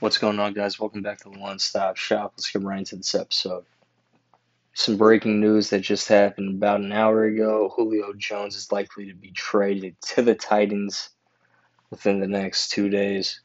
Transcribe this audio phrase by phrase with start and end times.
[0.00, 0.78] What's going on, guys?
[0.78, 2.32] Welcome back to the One Stop Shop.
[2.36, 3.64] Let's get right into this episode.
[4.72, 7.72] Some breaking news that just happened about an hour ago.
[7.74, 11.10] Julio Jones is likely to be traded to the Titans
[11.90, 13.40] within the next two days.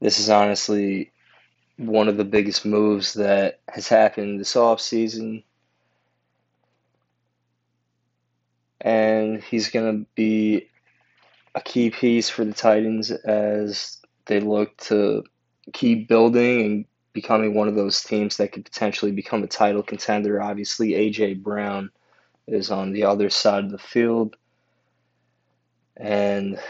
[0.00, 1.12] This is honestly
[1.76, 5.44] one of the biggest moves that has happened this offseason.
[8.80, 10.68] And he's going to be
[11.54, 13.99] a key piece for the Titans as
[14.30, 15.24] they look to
[15.72, 20.40] keep building and becoming one of those teams that could potentially become a title contender.
[20.40, 21.90] Obviously, AJ Brown
[22.46, 24.36] is on the other side of the field.
[25.96, 26.60] And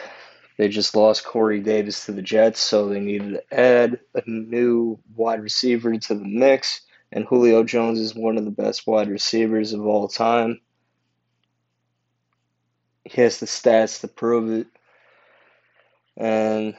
[0.57, 4.99] they just lost Corey Davis to the Jets, so they needed to add a new
[5.15, 6.81] wide receiver to the mix.
[7.13, 10.63] And Julio Jones is one of the best wide receivers of all time.
[13.05, 14.67] He has the stats to prove it.
[16.17, 16.75] And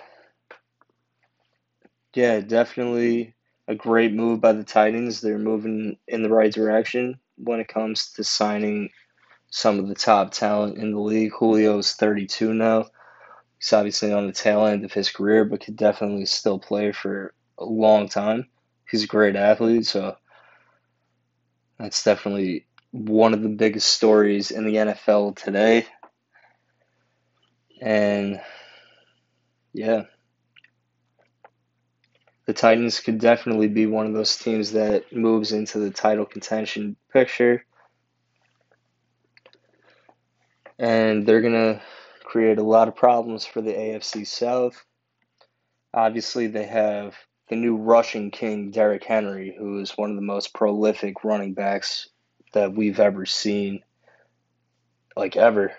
[2.14, 3.36] yeah, definitely
[3.68, 5.22] a great move by the Titans.
[5.22, 8.90] They're moving in the right direction when it comes to signing
[9.50, 11.32] some of the top talent in the league.
[11.38, 12.86] Julio's 32 now.
[13.60, 17.34] He's obviously on the tail end of his career, but could definitely still play for
[17.58, 18.48] a long time.
[18.90, 20.16] He's a great athlete, so
[21.78, 25.86] that's definitely one of the biggest stories in the NFL today.
[27.82, 28.42] And
[29.74, 30.04] yeah,
[32.46, 36.96] the Titans could definitely be one of those teams that moves into the title contention
[37.14, 37.66] picture.
[40.80, 41.82] And they're going to
[42.24, 44.84] create a lot of problems for the AFC South.
[45.94, 47.16] Obviously, they have
[47.50, 52.10] the new rushing king, Derrick Henry, who is one of the most prolific running backs
[52.54, 53.84] that we've ever seen,
[55.16, 55.74] like ever.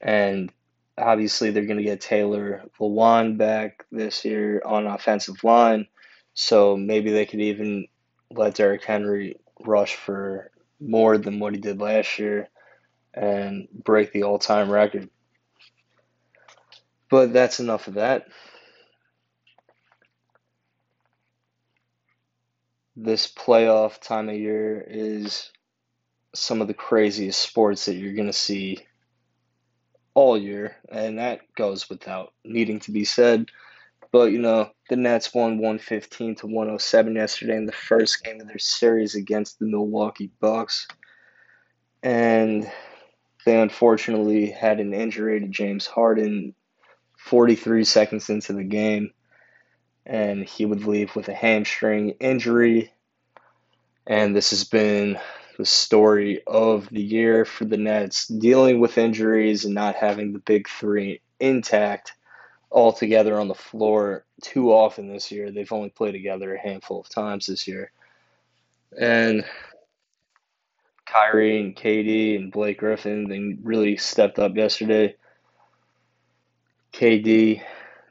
[0.00, 0.52] And
[0.98, 5.86] obviously they're going to get Taylor Lewan back this year on offensive line,
[6.34, 7.86] so maybe they could even
[8.30, 12.48] let Derrick Henry rush for more than what he did last year
[13.14, 15.08] and break the all-time record.
[17.10, 18.26] But that's enough of that.
[22.94, 25.50] This playoff time of year is
[26.34, 28.80] some of the craziest sports that you're going to see
[30.18, 33.46] all year, and that goes without needing to be said.
[34.10, 38.48] But you know, the Nets won 115 to 107 yesterday in the first game of
[38.48, 40.88] their series against the Milwaukee Bucks.
[42.02, 42.68] And
[43.44, 46.52] they unfortunately had an injury to James Harden
[47.18, 49.12] 43 seconds into the game.
[50.04, 52.92] And he would leave with a hamstring injury.
[54.04, 55.16] And this has been
[55.58, 60.38] the story of the year for the Nets, dealing with injuries and not having the
[60.38, 62.12] big three intact
[62.70, 65.50] all together on the floor too often this year.
[65.50, 67.90] They've only played together a handful of times this year.
[68.98, 69.44] And
[71.06, 75.16] Kyrie and KD and Blake Griffin, they really stepped up yesterday.
[76.92, 77.62] KD,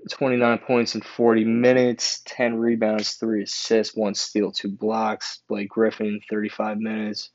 [0.09, 5.39] 29 points in 40 minutes, 10 rebounds, 3 assists, 1 steal, 2 blocks.
[5.47, 7.29] Blake Griffin, 35 minutes,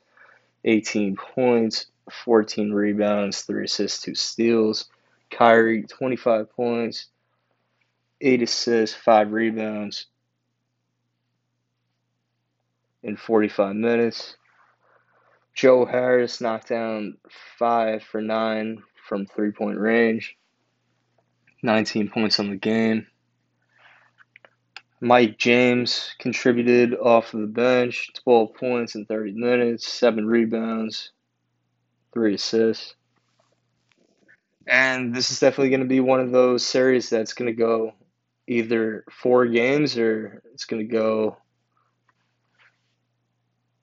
[0.65, 1.87] 18 points,
[2.25, 4.89] 14 rebounds, 3 assists, 2 steals.
[5.31, 7.07] Kyrie, 25 points,
[8.21, 10.05] 8 assists, 5 rebounds
[13.01, 14.37] in 45 minutes.
[15.53, 17.17] Joe Harris knocked down
[17.59, 20.35] 5 for 9 from three point range,
[21.61, 23.05] 19 points on the game.
[25.03, 31.11] Mike James contributed off of the bench, 12 points in 30 minutes, 7 rebounds,
[32.13, 32.95] 3 assists.
[34.65, 37.91] And this is definitely going to be one of those series that's going to go
[38.47, 41.35] either four games or it's going to go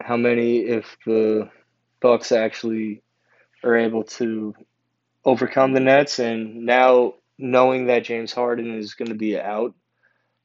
[0.00, 1.50] how many if the
[2.00, 3.02] Bucks actually
[3.62, 4.54] are able to
[5.26, 9.74] overcome the Nets and now knowing that James Harden is going to be out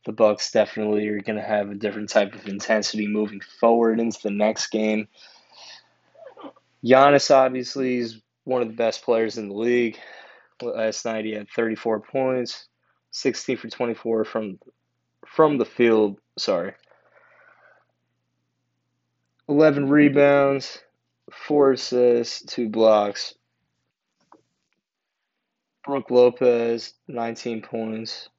[0.06, 4.19] the Bucks definitely are going to have a different type of intensity moving forward into
[4.22, 5.07] the next game.
[6.84, 9.98] Giannis obviously is one of the best players in the league.
[10.62, 12.68] Last night he had 34 points,
[13.12, 14.60] 16 for 24 from
[15.25, 16.19] from the field.
[16.38, 16.74] Sorry,
[19.50, 20.80] 11 rebounds,
[21.31, 23.34] four assists, two blocks.
[25.84, 28.30] Brook Lopez, 19 points,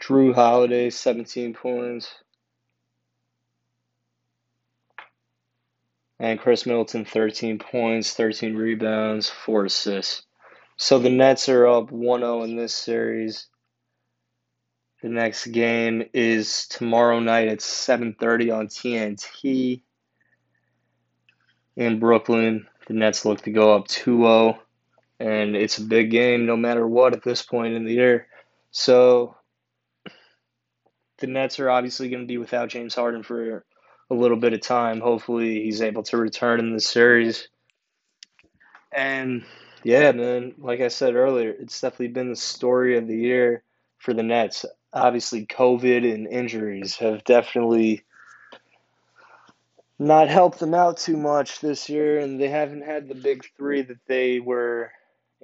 [0.00, 2.14] Jrue Holiday, 17 points.
[6.20, 10.22] And Khris Middleton, 13 points, 13 rebounds, 4 assists.
[10.76, 13.46] So the Nets are up 1 0 in this series.
[15.02, 19.82] The next game is tomorrow night at 7:30 on TNT
[21.76, 22.66] in Brooklyn.
[22.88, 24.58] The Nets look to go up 2-0
[25.20, 28.26] and it's a big game no matter what at this point in the year.
[28.72, 29.36] So
[31.18, 33.64] the Nets are obviously going to be without James Harden for
[34.10, 35.00] a little bit of time.
[35.00, 37.48] Hopefully he's able to return in the series.
[38.92, 39.44] And
[39.84, 43.62] yeah, man, like I said earlier, it's definitely been the story of the year
[43.98, 44.64] for the Nets.
[44.92, 48.04] Obviously, COVID and injuries have definitely
[49.98, 53.82] not helped them out too much this year, and they haven't had the big three
[53.82, 54.92] that they were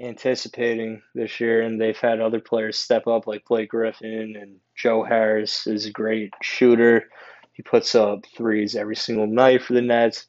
[0.00, 1.62] anticipating this year.
[1.62, 5.90] And they've had other players step up, like Blake Griffin and Joe Harris is a
[5.90, 7.08] great shooter.
[7.52, 10.26] He puts up threes every single night for the Nets.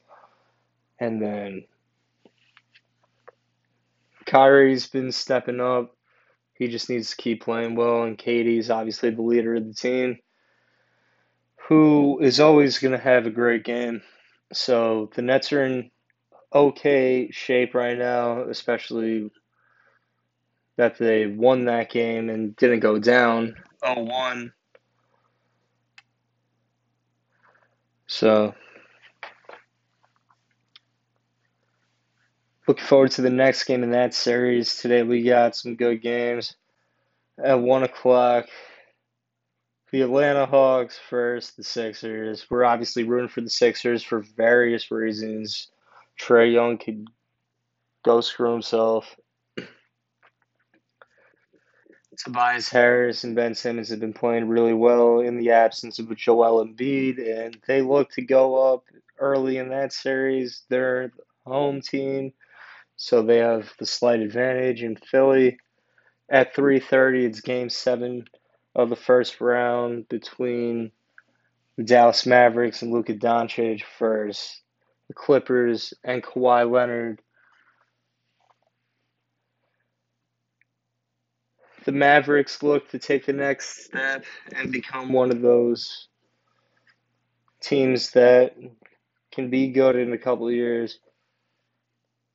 [1.00, 1.66] And then
[4.26, 5.96] Kyrie's been stepping up.
[6.54, 8.04] He just needs to keep playing well.
[8.04, 10.20] And KD's obviously the leader of the team,
[11.68, 14.02] who is always going to have a great game.
[14.54, 15.92] So the Nets are in
[16.54, 19.32] okay shape right now, especially
[20.78, 23.56] that they won that game and didn't go down
[23.86, 24.54] 0 1.
[28.08, 28.54] So
[32.68, 34.78] Looking forward to the next game in that series.
[34.78, 36.56] Today we got some good games.
[37.38, 38.48] At 1 o'clock,
[39.92, 42.48] the Atlanta Hawks first, the Sixers.
[42.50, 45.68] We're obviously rooting for the Sixers for various reasons.
[46.20, 47.08] Trae Young could
[48.04, 49.16] go screw himself.
[52.18, 56.66] Tobias Harris and Ben Simmons have been playing really well in the absence of Joel
[56.66, 58.86] Embiid, and they look to go up
[59.20, 60.64] early in that series.
[60.70, 61.12] They're
[61.46, 62.34] home team.
[62.98, 65.60] So they have the slight advantage in Philly.
[66.30, 68.28] At 3:30, it's Game Seven
[68.74, 70.92] of the first round between
[71.78, 74.62] the Dallas Mavericks and Luka Doncic first.
[75.08, 77.22] The Clippers and Kawhi Leonard.
[81.86, 86.08] The Mavericks look to take the next step and become one of those
[87.62, 88.56] teams that
[89.32, 91.00] can be good in a couple of years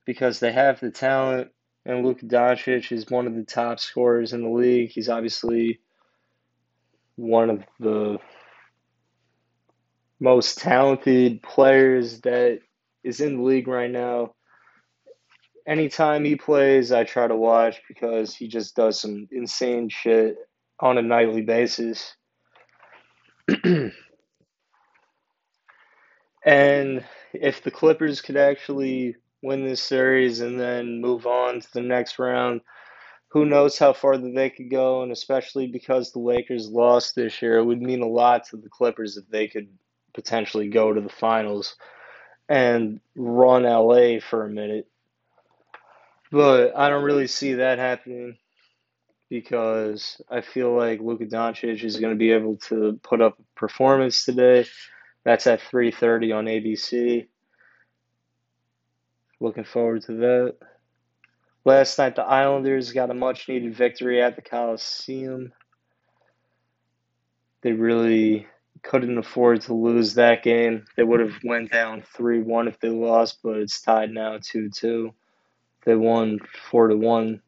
[0.05, 1.51] because they have the talent,
[1.85, 4.91] and Luka Doncic is one of the top scorers in the league.
[4.91, 5.81] He's obviously
[7.15, 8.19] one of the
[10.19, 12.59] most talented players that
[13.03, 14.33] is in the league right now.
[15.67, 20.37] Anytime he plays, I try to watch because he just does some insane shit
[20.79, 22.15] on a nightly basis.
[26.45, 31.81] and if the Clippers could actually win this series and then move on to the
[31.81, 32.61] next round.
[33.29, 37.41] Who knows how far that they could go, and especially because the Lakers lost this
[37.41, 39.69] year, it would mean a lot to the Clippers if they could
[40.13, 41.75] potentially go to the finals
[42.49, 44.87] and run LA for a minute.
[46.31, 48.37] But I don't really see that happening
[49.29, 53.59] because I feel like Luka Doncic is going to be able to put up a
[53.59, 54.65] performance today.
[55.23, 57.27] That's at 3:30 on ABC.
[59.39, 60.55] Looking forward to that.
[61.65, 65.51] Last night, the Islanders got a much needed victory at the Coliseum.
[67.61, 68.47] They really
[68.81, 70.85] couldn't afford to lose that game.
[70.95, 75.13] They would have went down 3-1 if they lost, but it's tied now 2-2.
[75.85, 77.41] They won 4 to 1.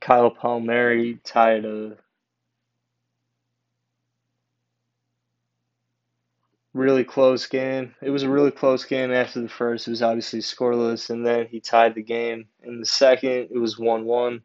[0.00, 1.96] Kyle Palmieri tied a
[6.72, 7.94] really close game.
[8.00, 9.86] It was a really close game after the first.
[9.86, 12.46] It was obviously scoreless, and then he tied the game.
[12.62, 14.42] In the second, it was 1 1.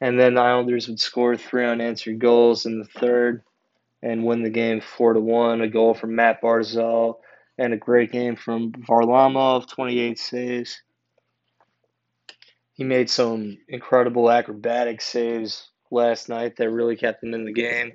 [0.00, 3.42] And then the Islanders would score three unanswered goals in the third
[4.00, 5.60] and win the game 4 to 1.
[5.60, 7.18] A goal from Mat Barzal
[7.58, 10.82] and a great game from Varlamov, 28 saves.
[12.72, 17.92] He made some incredible acrobatic saves last night that really kept him in the game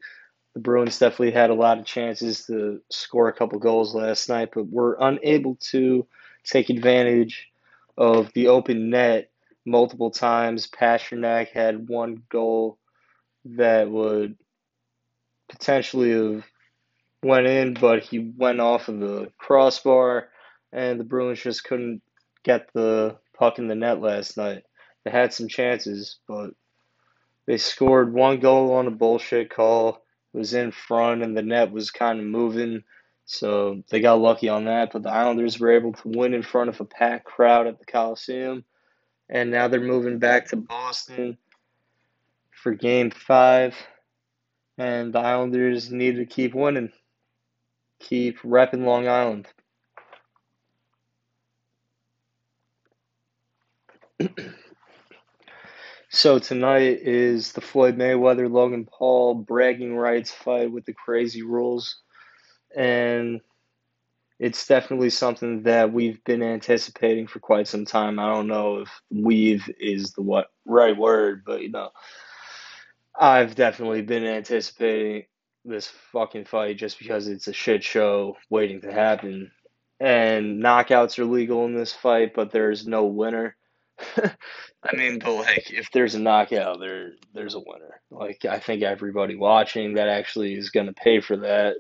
[0.54, 4.50] the Bruins definitely had a lot of chances to score a couple goals last night,
[4.54, 6.06] but were unable to
[6.44, 7.50] take advantage
[7.98, 9.32] of the open net
[9.66, 10.68] multiple times.
[10.68, 12.78] Pastrnak had one goal
[13.46, 14.38] that would
[15.50, 16.46] potentially have
[17.24, 20.30] went in, but he went off of the crossbar,
[20.72, 22.02] and the Bruins just couldn't
[22.44, 24.64] get the puck in the net last night.
[25.04, 26.52] They had some chances, but
[27.46, 30.04] they scored one goal on a bullshit call
[30.34, 32.84] It was in front and the net was kind of moving.
[33.26, 34.92] So they got lucky on that.
[34.94, 37.86] But the Islanders were able to win in front of a packed crowd at the
[37.86, 38.64] Coliseum.
[39.30, 41.38] And now they're moving back to Boston
[42.52, 43.76] for game five
[44.78, 46.92] And the Islanders need to keep winning,
[48.04, 49.48] keep repping Long Island.
[56.10, 61.98] so tonight is the Floyd Mayweather Logan Paul bragging rights fight with the crazy rules.
[62.76, 63.42] And
[64.40, 68.20] it's definitely something that we've been anticipating for quite some time.
[68.20, 71.92] I don't know if weave is the what right word, but you know,
[73.18, 75.26] I've definitely been anticipating
[75.66, 79.52] this fucking fight just because it's a shit show waiting to happen.
[80.00, 83.56] And knockouts are legal in this fight, but there's no winner.
[84.18, 88.02] I mean, but like if there's a knockout, there there's a winner.
[88.12, 91.78] Like I think everybody watching that actually is going to pay for that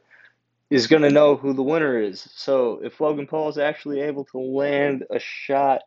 [0.69, 2.27] is going to know who the winner is.
[2.35, 5.81] So if Logan Paul is actually able to land a shot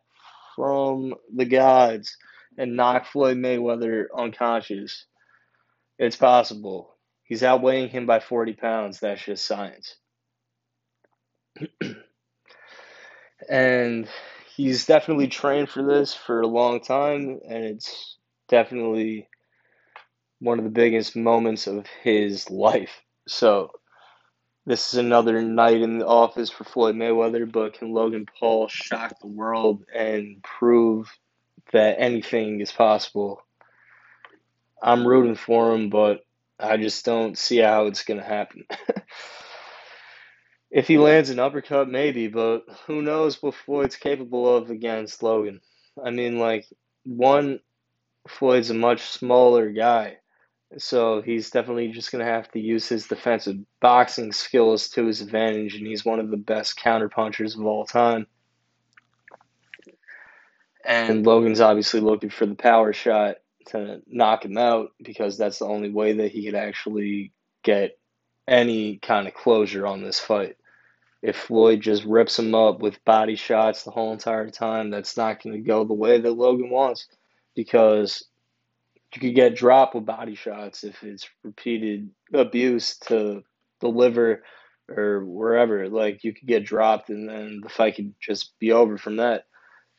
[0.55, 2.17] from the gods
[2.57, 5.05] and knock Floyd Mayweather unconscious,
[5.99, 6.96] it's possible.
[7.27, 9.01] He's outweighing him by 40 pounds.
[9.01, 9.97] That's just science.
[13.49, 14.07] and
[14.55, 18.17] he's definitely trained for this for a long time, and it's
[18.47, 19.27] definitely
[20.39, 23.01] one of the biggest moments of his life.
[23.27, 23.71] So
[24.65, 29.19] this is another night in the office for Floyd Mayweather, but can Logan Paul shock
[29.19, 31.11] the world and prove
[31.73, 33.41] that anything is possible?
[34.81, 36.21] I'm rooting for him, but
[36.59, 38.65] I just don't see how it's going to happen.
[40.71, 45.61] if he lands an uppercut, maybe, but who knows what Floyd's capable of against Logan?
[46.03, 46.65] I mean, like,
[47.03, 47.59] one,
[48.27, 50.17] Floyd's a much smaller guy.
[50.77, 55.21] So he's definitely just going to have to use his defensive boxing skills to his
[55.21, 58.27] advantage, and he's one of the best counterpunchers of all time.
[60.83, 63.37] And Logan's obviously looking for the power shot
[63.67, 67.31] to knock him out because that's the only way that he could actually
[67.63, 67.97] get
[68.47, 70.57] any kind of closure on this fight.
[71.21, 75.41] If Floyd just rips him up with body shots the whole entire time, that's not
[75.41, 77.07] going to go the way that Logan wants
[77.55, 78.23] because
[79.13, 83.43] you could get dropped with body shots if it's repeated abuse to
[83.81, 84.43] the liver
[84.89, 85.89] or wherever.
[85.89, 89.45] Like you could get dropped and then the fight could just be over from that.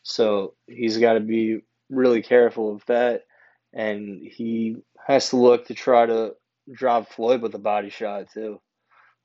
[0.03, 1.61] So he's got to be
[1.91, 3.25] really careful of that,
[3.73, 6.35] and he has to look to try to
[6.73, 8.61] drop Floyd with a body shot too.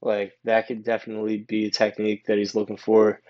[0.02, 3.22] Like that could definitely be a technique that he's looking for.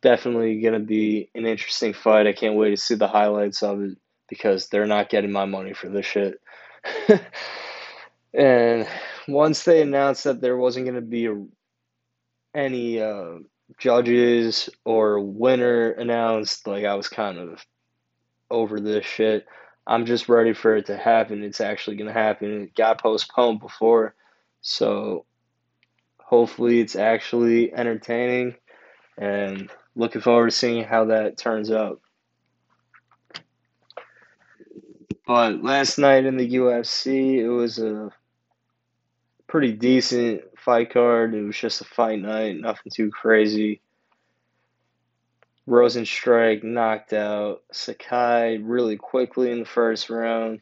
[0.00, 2.26] Definitely gonna be an interesting fight.
[2.26, 3.98] I can't wait to see the highlights of it
[4.28, 6.40] because they're not getting my money for this shit.
[8.34, 8.86] and
[9.26, 11.44] once they announced that there wasn't to be a,
[12.54, 13.38] any uh,
[13.78, 17.64] judges or winner announced, like I was kind of
[18.50, 19.46] over this shit.
[19.88, 21.42] I'm just ready for it to happen.
[21.42, 22.64] It's actually going to happen.
[22.64, 24.14] It got postponed before,
[24.60, 25.24] so
[26.18, 28.54] hopefully it's actually entertaining
[29.16, 32.02] and looking forward to seeing how that turns out.
[35.26, 38.10] But last night in the UFC, it was a
[39.46, 41.34] pretty decent fight card.
[41.34, 43.80] It was just a fight night, nothing too crazy.
[45.68, 50.60] Rozenstruik knocked out Sakai really quickly in the first round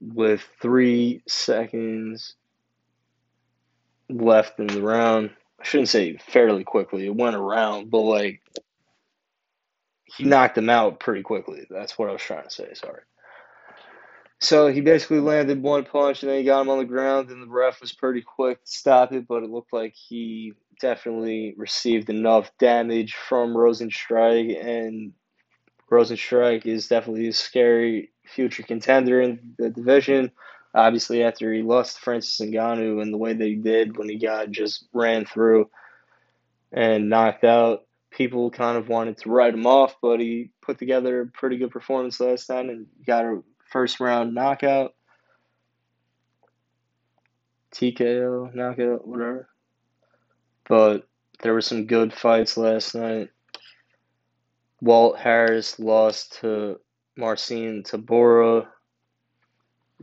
[0.00, 2.36] with three seconds
[4.08, 5.30] left in the round.
[5.60, 7.04] I shouldn't say fairly quickly.
[7.04, 8.40] It went around, but like
[10.04, 11.66] he knocked him out pretty quickly.
[11.68, 12.72] That's what I was trying to say.
[12.72, 13.02] Sorry.
[14.40, 17.42] So he basically landed one punch and then he got him on the ground, and
[17.42, 22.10] the ref was pretty quick to stop it, but it looked like he definitely received
[22.10, 25.12] enough damage from Rozenstruik, and
[25.90, 30.30] Rozenstruik is definitely a scary future contender in the division.
[30.74, 34.50] Obviously, after he lost Francis Ngannou and the way that he did when he got
[34.50, 35.70] just ran through
[36.72, 41.20] and knocked out, people kind of wanted to write him off, but he put together
[41.20, 44.94] a pretty good performance last time and got a first round knockout.
[47.72, 49.48] TKO, knockout, whatever.
[50.68, 51.06] But
[51.42, 53.30] there were some good fights last night.
[54.80, 56.80] Walt Harris lost to
[57.16, 58.66] Marcin Tybura.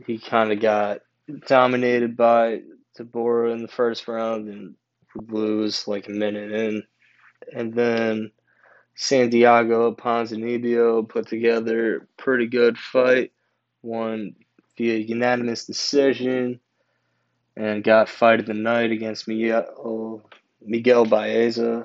[0.06, 1.00] He kind of got
[1.46, 2.62] dominated by
[2.96, 4.74] Tybura in the first round and
[5.14, 6.82] would lose like a minute in
[7.52, 8.30] and then
[8.94, 13.32] Santiago Ponzinibbio put together a pretty good fight,
[13.82, 14.34] won
[14.76, 16.60] via unanimous decision,
[17.56, 20.22] and got fight of the night against Miguel,
[20.64, 21.82] Miguel Baeza.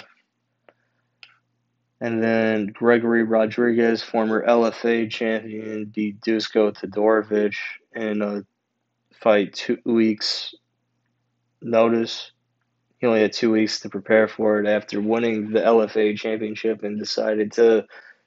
[1.99, 7.55] And then Gregory Rodrigues, former LFA champion, beat Dusko Todorovic
[7.95, 8.43] in a
[9.19, 10.53] fight two weeks
[11.61, 12.31] notice.
[12.99, 16.99] He only had two weeks to prepare for it after winning the LFA championship and
[16.99, 17.85] decided to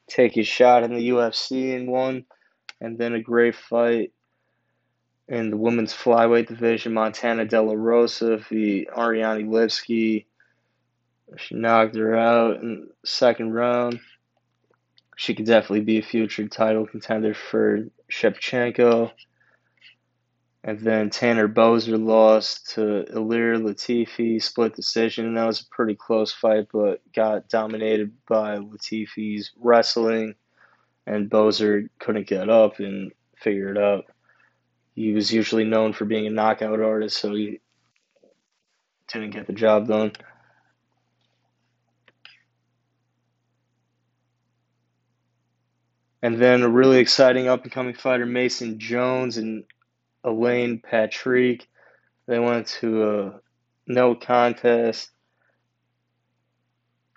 [0.09, 2.25] take his shot in the UFC and won.
[2.81, 4.13] And then a great fight
[5.29, 6.95] in the women's flyweight division.
[6.95, 10.27] Montana De La Rosa beat Ariane Lipski.
[11.37, 14.01] She knocked her out in second round.
[15.17, 19.13] She could definitely be a future title contender for Shevchenko.
[20.63, 25.27] And then Tanner Boser lost to Ilir Latifi, split decision.
[25.27, 30.35] And That was a pretty close fight, but got dominated by Latifi's wrestling.
[31.07, 34.05] And Boser couldn't get up and figure it out.
[34.95, 37.61] He was usually known for being a knockout artist, so he
[39.09, 40.13] didn't get the job done.
[46.23, 49.65] And then a really exciting up and coming fighter, Mason Jones and
[50.25, 51.67] Alan Patrick.
[52.27, 53.41] They went to a
[53.87, 55.11] no contest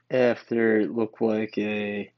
[0.09, 2.11] after it looked like a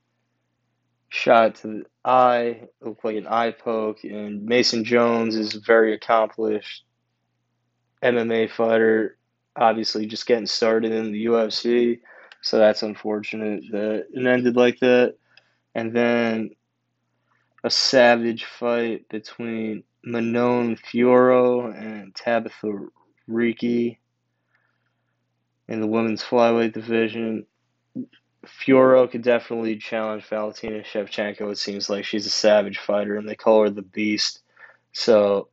[1.10, 4.04] shot to the eye, it looked like an eye poke.
[4.04, 6.84] And Mason Jones is a very accomplished
[8.04, 9.18] MMA fighter,
[9.56, 12.02] obviously just getting started in the UFC.
[12.42, 15.16] So that's unfortunate that it ended like that.
[15.74, 16.52] And then
[17.66, 22.90] a savage fight between Manon Fiorot and Tabatha
[23.28, 24.00] Ricci
[25.68, 27.48] in the women's flyweight division.
[28.46, 31.52] Fiorot could definitely challenge Valentina Shevchenko.
[31.52, 34.42] It seems like she's a savage fighter, and they call her the Beast.
[34.92, 35.48] So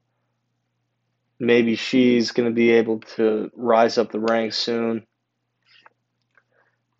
[1.39, 5.07] maybe she's going to be able to rise up the ranks soon.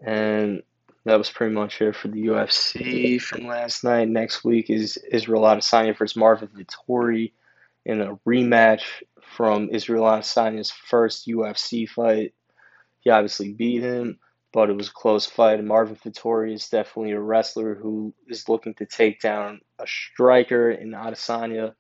[0.03, 0.63] And
[1.05, 4.09] that was pretty much it for the UFC from last night.
[4.09, 7.33] Next week is Israel Adesanya versus Marvin Vettori
[7.85, 8.83] in a rematch
[9.37, 12.35] from Israel Adesanya's first UFC fight.
[13.01, 14.19] He obviously beat him,
[14.53, 15.59] but it was a close fight.
[15.59, 20.71] And Marvin Vettori is definitely a wrestler who is looking to take down a striker
[20.71, 21.75] in Adesanya.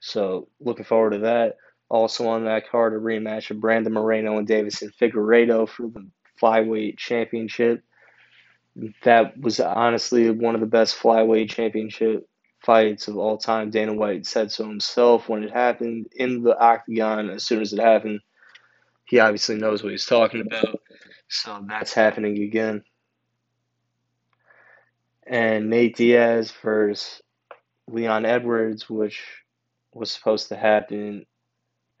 [0.00, 1.56] So looking forward to that.
[1.88, 6.06] Also on that card, a rematch of Brandon Moreno and Deiveson Figueiredo for the
[6.40, 7.82] flyweight championship.
[9.02, 12.28] That was honestly one of the best flyweight championship
[12.60, 13.70] fights of all time.
[13.70, 17.30] Dana White said so himself when it happened in the octagon.
[17.30, 18.20] As soon as it happened,
[19.04, 20.80] he obviously knows what he's talking about.
[21.28, 22.84] So that's happening again.
[25.26, 27.20] And Nate Diaz versus
[27.88, 29.22] Leon Edwards, which
[29.92, 31.26] was supposed to happen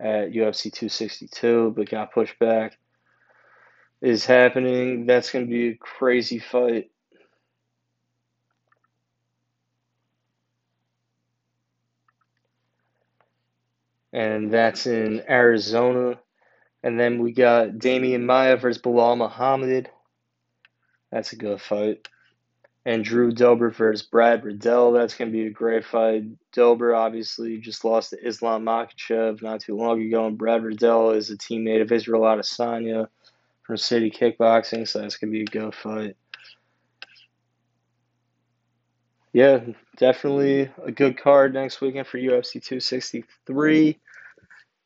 [0.00, 2.78] at UFC 262 but got pushed back,
[4.00, 5.06] is happening.
[5.06, 6.90] That's going to be a crazy fight.
[14.12, 16.18] And that's in Arizona.
[16.82, 19.90] And then we got Demian Maia versus Belal Muhammad.
[21.10, 22.08] That's a good fight.
[22.86, 24.92] And Drew Dober versus Brad Riddell.
[24.92, 26.24] That's going to be a great fight.
[26.52, 30.26] Dober obviously just lost to Islam Makhachev not too long ago.
[30.26, 33.08] And Brad Riddell is a teammate of Israel Adesanya
[33.68, 34.88] from City Kickboxing.
[34.88, 36.16] So that's to be a good fight.
[39.34, 39.60] Yeah,
[39.98, 44.00] definitely a good card next weekend for UFC 263.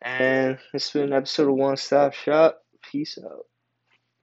[0.02, 2.60] And this has been an episode of One Stop Shop.
[2.82, 3.46] Peace out.